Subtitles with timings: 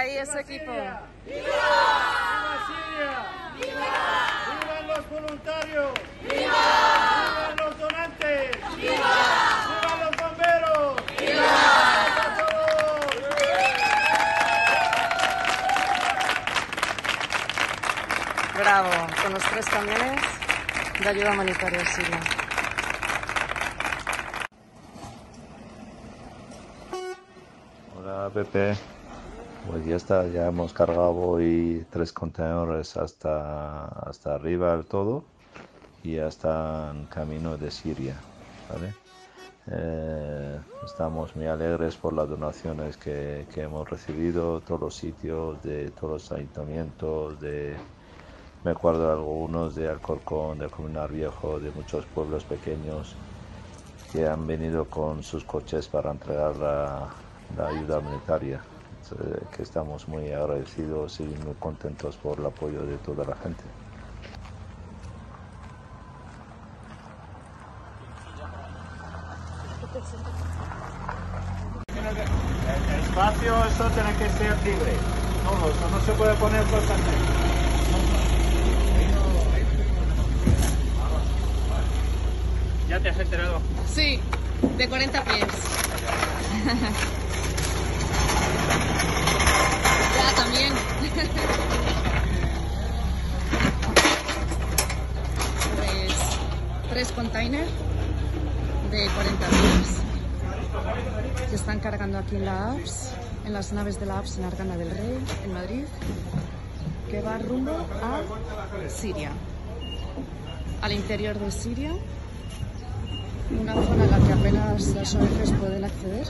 [0.00, 0.72] ahí ese equipo.
[1.26, 1.44] ¡Viva
[2.66, 3.12] Siria!
[3.56, 5.92] ¡Vivan los voluntarios!
[6.22, 8.56] ¡Vivan los donantes!
[8.76, 11.02] ¡Vivan los bomberos!
[11.18, 13.04] ¡Viva todos!
[18.58, 18.90] Bravo,
[19.22, 20.22] con los tres camiones
[20.98, 22.20] de ayuda humanitaria a Siria.
[27.96, 28.76] Hola Pepe,
[29.66, 35.24] pues ya está, ya hemos cargado hoy tres contenedores hasta, hasta arriba del todo
[36.02, 38.16] y ya está en camino de Siria.
[39.66, 45.90] Eh, estamos muy alegres por las donaciones que, que hemos recibido, todos los sitios, de
[45.90, 47.76] todos los ayuntamientos, de,
[48.64, 53.14] me acuerdo de algunos de Alcorcón, de Comunar Viejo, de muchos pueblos pequeños
[54.12, 57.08] que han venido con sus coches para entregar la,
[57.56, 58.69] la ayuda humanitaria.
[59.10, 63.64] Eh, que estamos muy agradecidos y muy contentos por el apoyo de toda la gente.
[72.88, 74.92] El espacio, eso tiene que ser libre.
[75.44, 77.40] Todo, eso no se puede poner cosas en
[82.88, 83.60] ¿Ya te has enterado?
[83.92, 84.20] Sí,
[84.76, 85.46] de 40 pies.
[95.76, 96.12] pues
[96.90, 97.70] tres containers
[98.90, 100.00] de 40 pies
[101.48, 103.12] que están cargando aquí en la APS,
[103.44, 105.84] en las naves de la APS en Argana del Rey, en Madrid,
[107.10, 108.20] que va rumbo a
[108.88, 109.32] Siria,
[110.82, 111.92] al interior de Siria
[113.58, 116.26] una zona en la que apenas las ONGs pueden acceder.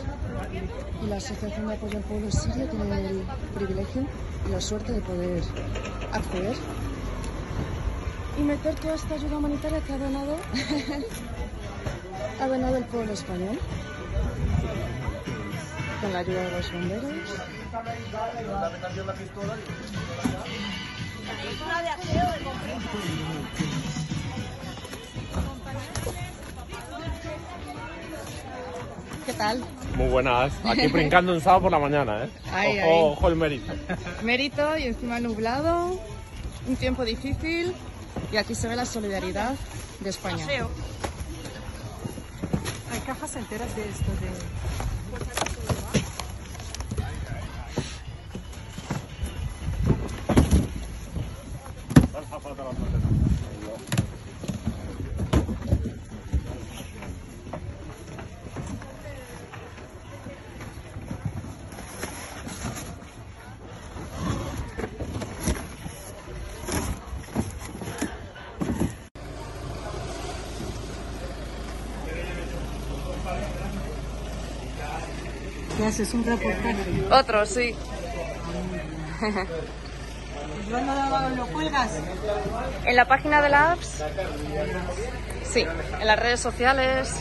[1.02, 3.22] Y la Asociación de Apoyo al Pueblo Sirio tiene el
[3.54, 4.06] privilegio
[4.46, 5.42] y la suerte de poder
[6.12, 6.56] acceder
[8.38, 10.36] y meter toda esta ayuda humanitaria que ha donado,
[12.40, 13.58] ha donado el pueblo español.
[16.00, 17.12] Con la ayuda de los bomberos.
[23.58, 23.99] ¿Qué
[29.40, 29.64] tal?
[29.96, 30.52] Muy buenas.
[30.64, 32.28] Aquí brincando un sábado por la mañana, ¿eh?
[32.52, 32.98] Ay, ojo, ay.
[33.12, 33.72] ojo el mérito.
[34.22, 35.98] Mérito y encima nublado,
[36.68, 37.72] un tiempo difícil
[38.30, 39.54] y aquí se ve la solidaridad
[40.00, 40.46] de España.
[42.92, 45.39] Hay cajas enteras de esto, de...
[75.80, 76.12] ¿Qué haces?
[76.12, 77.08] ¿Un reportaje?
[77.10, 77.74] Otro, sí.
[80.68, 81.90] ¿Lo, lo cuelgas?
[82.84, 84.04] En la página de la apps,
[85.50, 85.64] sí,
[86.00, 87.14] en las redes sociales.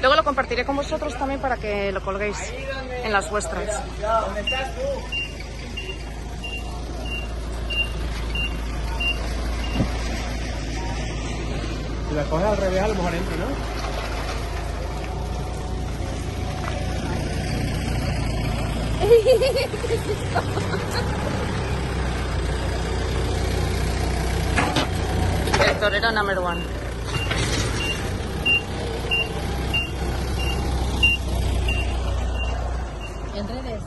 [0.00, 2.38] Luego lo compartiré con vosotros también para que lo colguéis
[3.04, 3.82] en las vuestras.
[12.08, 13.77] Si la coges al revés, a lo mejor entra, ¿no?
[19.08, 19.14] El
[25.80, 26.60] torero number one.
[33.34, 33.82] En redes.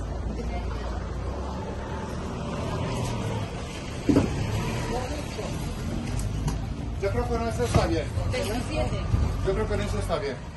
[6.99, 8.05] Yo creo que con eso está bien.
[8.31, 8.89] 27.
[9.45, 10.50] Yo creo que con eso está bien.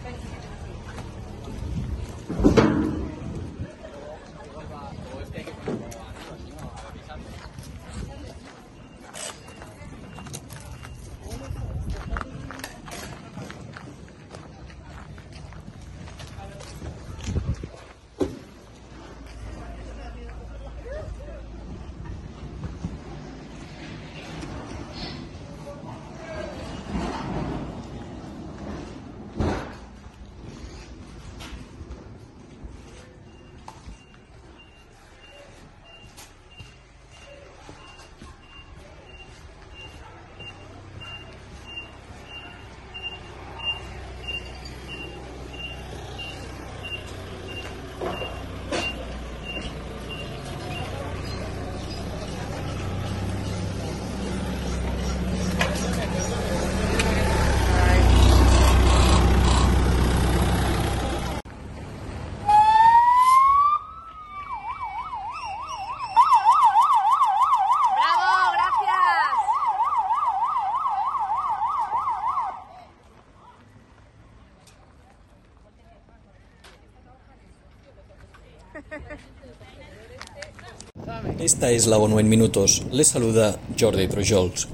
[81.44, 82.82] Esta es la ONU en minutos.
[82.90, 84.66] Les saluda Jordi Trujols.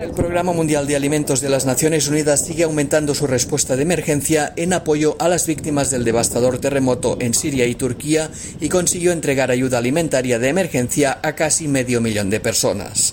[0.00, 4.54] El Programa Mundial de Alimentos de las Naciones Unidas sigue aumentando su respuesta de emergencia
[4.56, 9.50] en apoyo a las víctimas del devastador terremoto en Siria y Turquía y consiguió entregar
[9.50, 13.12] ayuda alimentaria de emergencia a casi medio millón de personas.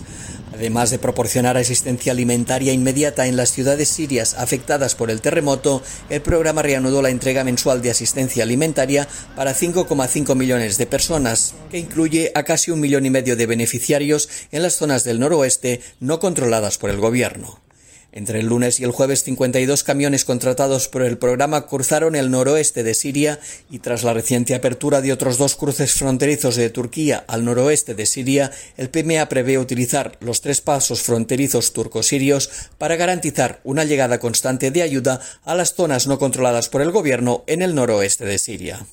[0.60, 6.22] Además de proporcionar asistencia alimentaria inmediata en las ciudades sirias afectadas por el terremoto, el
[6.22, 9.08] programa reanudó la entrega mensual de asistencia alimentaria
[9.38, 14.28] para 5,5 millones de personas, que incluye a casi un millón y medio de beneficiarios
[14.52, 17.62] en las zonas del noroeste no controladas por el gobierno.
[18.12, 22.84] Entre el lunes y el jueves, 52 camiones contratados por el programa cruzaron el noroeste
[22.84, 23.40] de Siria
[23.70, 28.06] y tras la reciente apertura de otros dos cruces fronterizos de Turquía al noroeste de
[28.06, 34.72] Siria, el PMA prevé utilizar los tres pasos fronterizos turco-sirios para garantizar una llegada constante
[34.72, 38.86] de ayuda a las zonas no controladas por el gobierno en el noroeste de Siria.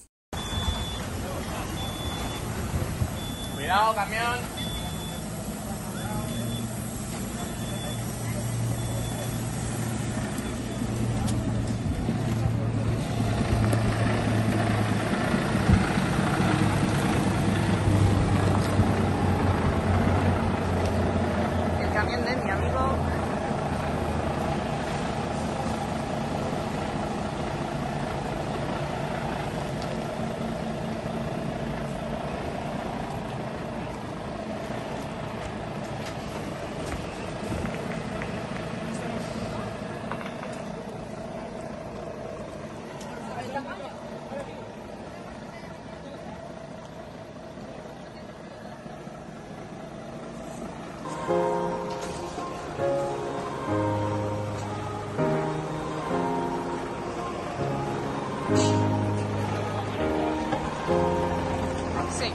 [3.54, 4.55] Cuidado, camión.
[62.18, 62.32] Sí.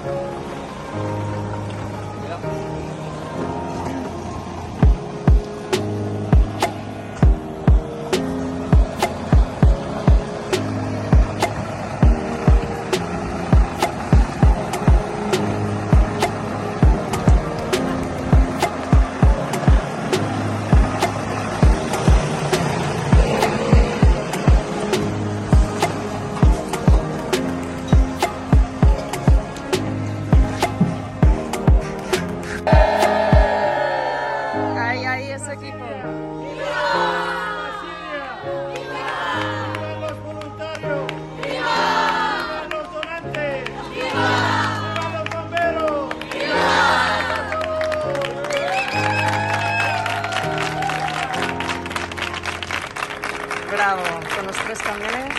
[53.81, 55.33] Con los tres camiones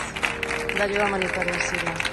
[0.74, 2.11] de ayuda humanitaria en Siria.